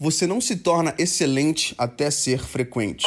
[0.00, 3.04] Você não se torna excelente até ser frequente.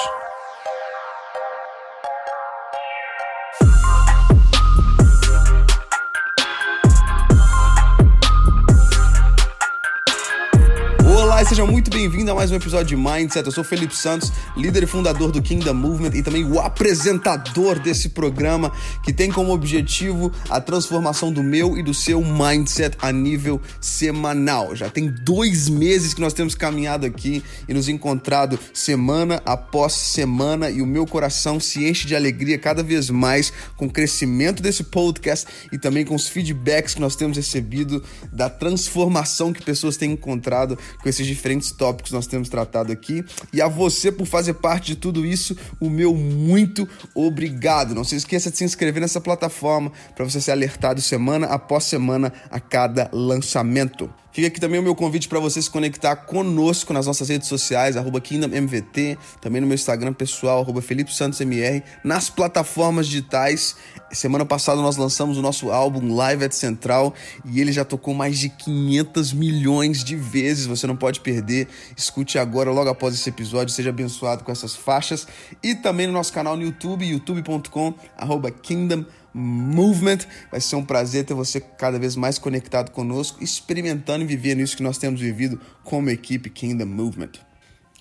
[11.51, 13.45] Sejam muito bem-vindos a mais um episódio de Mindset.
[13.45, 18.07] Eu sou Felipe Santos, líder e fundador do Kingdom Movement e também o apresentador desse
[18.07, 18.71] programa
[19.04, 24.73] que tem como objetivo a transformação do meu e do seu mindset a nível semanal.
[24.77, 30.70] Já tem dois meses que nós temos caminhado aqui e nos encontrado semana após semana
[30.70, 34.85] e o meu coração se enche de alegria cada vez mais com o crescimento desse
[34.85, 40.13] podcast e também com os feedbacks que nós temos recebido da transformação que pessoas têm
[40.13, 43.26] encontrado com esses diferentes tópicos nós temos tratado aqui.
[43.52, 47.95] E a você por fazer parte de tudo isso, o meu muito obrigado.
[47.95, 52.32] Não se esqueça de se inscrever nessa plataforma para você ser alertado semana após semana
[52.49, 54.13] a cada lançamento.
[54.31, 57.98] Fica aqui também o meu convite para você se conectar conosco nas nossas redes sociais,
[57.98, 63.76] arroba KingdomMVT, também no meu Instagram pessoal, arroba Felipe Santos MR, nas plataformas digitais.
[64.12, 67.14] Semana passada nós lançamos o nosso álbum Live at Central
[67.46, 71.68] e ele já tocou mais de 500 milhões de vezes, você não pode perder.
[71.96, 75.28] Escute agora, logo após esse episódio, seja abençoado com essas faixas.
[75.62, 80.20] E também no nosso canal no YouTube, youtube.com, arroba KingdomMVT Movement.
[80.50, 84.78] Vai ser um prazer ter você cada vez mais conectado conosco, experimentando e vivendo isso
[84.78, 87.32] que nós temos vivido como equipe Kingdom Movement.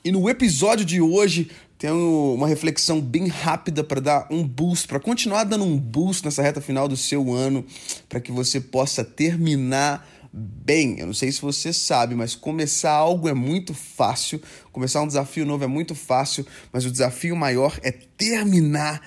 [0.05, 4.99] E no episódio de hoje, tenho uma reflexão bem rápida para dar um boost, para
[4.99, 7.65] continuar dando um boost nessa reta final do seu ano,
[8.09, 10.99] para que você possa terminar bem.
[10.99, 14.41] Eu não sei se você sabe, mas começar algo é muito fácil,
[14.73, 19.01] começar um desafio novo é muito fácil, mas o desafio maior é terminar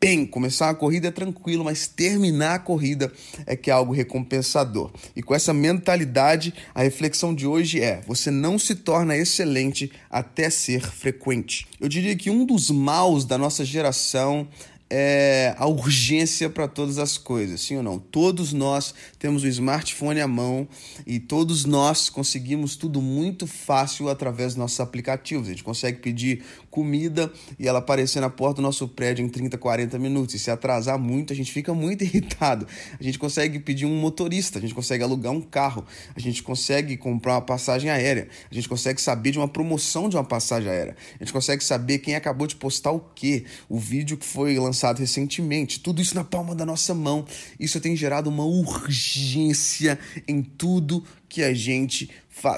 [0.00, 0.26] bem.
[0.26, 3.12] Começar a corrida é tranquilo, mas terminar a corrida
[3.46, 4.92] é que é algo recompensador.
[5.14, 10.50] E com essa mentalidade, a reflexão de hoje é: você não se torna excelente até
[10.50, 11.66] ser frequente.
[11.80, 14.48] Eu diria que um dos maus da nossa geração
[14.90, 17.98] é, a urgência para todas as coisas, sim ou não?
[17.98, 20.66] Todos nós temos o smartphone à mão
[21.06, 25.48] e todos nós conseguimos tudo muito fácil através dos nossos aplicativos.
[25.48, 29.58] A gente consegue pedir comida e ela aparecer na porta do nosso prédio em 30,
[29.58, 30.34] 40 minutos.
[30.34, 32.66] E se atrasar muito, a gente fica muito irritado.
[32.98, 35.84] A gente consegue pedir um motorista, a gente consegue alugar um carro,
[36.16, 40.16] a gente consegue comprar uma passagem aérea, a gente consegue saber de uma promoção de
[40.16, 44.16] uma passagem aérea, a gente consegue saber quem acabou de postar o quê, o vídeo
[44.16, 45.80] que foi lançado lançado recentemente.
[45.80, 47.26] Tudo isso na palma da nossa mão.
[47.58, 52.08] Isso tem gerado uma urgência em tudo que a gente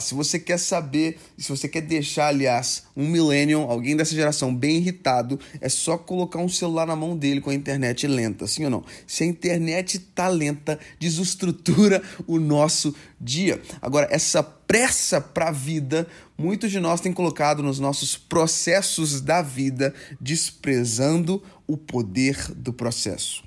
[0.00, 4.76] Se você quer saber, se você quer deixar, aliás, um millennial, alguém dessa geração bem
[4.76, 8.70] irritado, é só colocar um celular na mão dele com a internet lenta, sim ou
[8.70, 8.84] não?
[9.06, 13.60] Se a internet tá lenta, desestrutura o nosso dia.
[13.80, 19.42] Agora, essa pressa para a vida, muitos de nós têm colocado nos nossos processos da
[19.42, 23.42] vida, desprezando o poder do processo.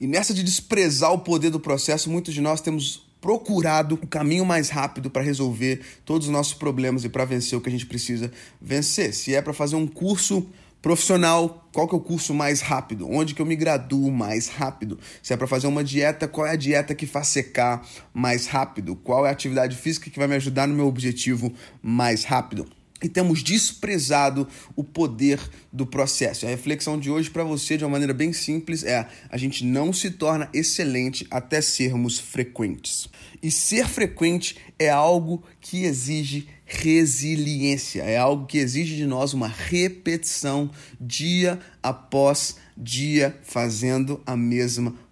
[0.00, 4.46] E nessa de desprezar o poder do processo, muitos de nós temos procurado o caminho
[4.46, 7.84] mais rápido para resolver todos os nossos problemas e para vencer o que a gente
[7.84, 8.30] precisa
[8.62, 9.12] vencer.
[9.12, 10.48] Se é para fazer um curso
[10.80, 13.10] profissional, qual que é o curso mais rápido?
[13.10, 14.96] Onde que eu me graduo mais rápido?
[15.20, 18.94] Se é para fazer uma dieta, qual é a dieta que faz secar mais rápido?
[18.94, 22.64] Qual é a atividade física que vai me ajudar no meu objetivo mais rápido?
[23.02, 25.40] E temos desprezado o poder
[25.72, 26.46] do processo.
[26.46, 29.92] A reflexão de hoje para você, de uma maneira bem simples, é: a gente não
[29.92, 33.08] se torna excelente até sermos frequentes.
[33.42, 39.46] E ser frequente é algo que exige resiliência, é algo que exige de nós uma
[39.46, 40.70] repetição
[41.00, 45.05] dia após dia, fazendo a mesma coisa,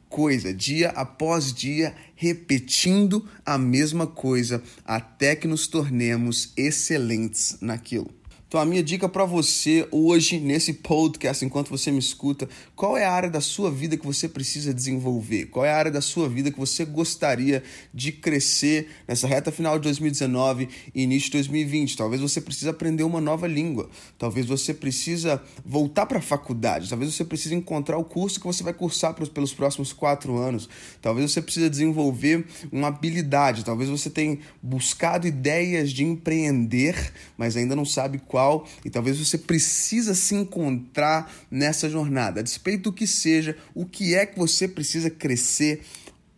[0.53, 8.09] dia após dia, repetindo a mesma coisa até que nos tornemos excelentes naquilo.
[8.55, 13.05] Então, a minha dica para você hoje, nesse podcast, enquanto você me escuta, qual é
[13.05, 15.47] a área da sua vida que você precisa desenvolver?
[15.47, 19.77] Qual é a área da sua vida que você gostaria de crescer nessa reta final
[19.77, 21.97] de 2019 e início de 2020?
[21.97, 23.91] Talvez você precise aprender uma nova língua.
[24.17, 26.89] Talvez você precisa voltar para a faculdade.
[26.89, 30.69] Talvez você precise encontrar o curso que você vai cursar pelos próximos quatro anos.
[31.03, 33.65] Talvez você precise desenvolver uma habilidade.
[33.65, 38.44] Talvez você tenha buscado ideias de empreender, mas ainda não sabe qual
[38.85, 42.41] e talvez você precisa se encontrar nessa jornada.
[42.41, 45.83] A despeito do que seja, o que é que você precisa crescer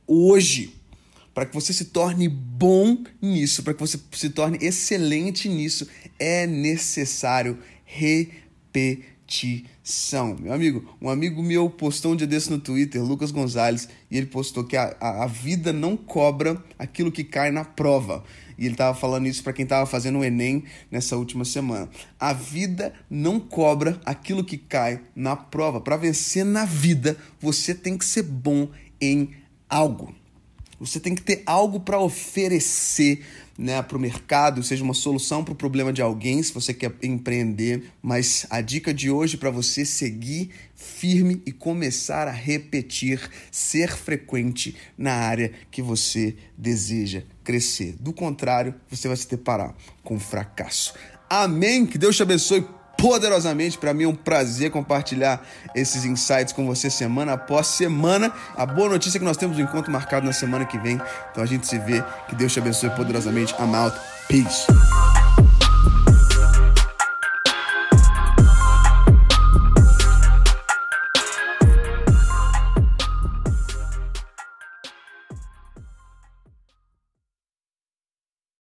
[0.06, 0.74] hoje
[1.36, 5.86] para que você se torne bom nisso, para que você se torne excelente nisso,
[6.18, 9.04] é necessário repetição.
[10.40, 14.24] Meu amigo, um amigo meu postou um dia desse no Twitter, Lucas Gonzalez, e ele
[14.24, 18.24] postou que a, a, a vida não cobra aquilo que cai na prova.
[18.58, 21.88] E ele estava falando isso para quem estava fazendo o Enem nessa última semana.
[22.18, 25.80] A vida não cobra aquilo que cai na prova.
[25.80, 28.68] Para vencer na vida, você tem que ser bom
[29.00, 29.30] em
[29.68, 30.14] algo.
[30.78, 33.24] Você tem que ter algo para oferecer
[33.58, 36.92] né, para o mercado, seja uma solução para o problema de alguém, se você quer
[37.02, 37.84] empreender.
[38.02, 43.20] Mas a dica de hoje para você seguir firme e começar a repetir,
[43.50, 47.96] ser frequente na área que você deseja crescer.
[47.98, 50.94] Do contrário, você vai se deparar com fracasso.
[51.28, 51.86] Amém?
[51.86, 52.66] Que Deus te abençoe
[52.98, 53.78] poderosamente.
[53.78, 55.42] Para mim é um prazer compartilhar
[55.74, 58.32] esses insights com você semana após semana.
[58.56, 61.00] A boa notícia é que nós temos um encontro marcado na semana que vem.
[61.30, 62.02] Então a gente se vê.
[62.28, 63.54] Que Deus te abençoe poderosamente.
[63.60, 63.96] I'm out.
[64.28, 64.66] Peace.